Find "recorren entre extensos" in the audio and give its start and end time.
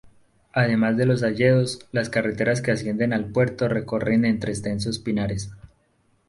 3.67-4.97